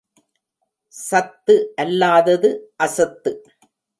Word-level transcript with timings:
சத்து 0.93 1.55
அல்லாதது 1.83 2.49
அசத்து. 2.79 3.31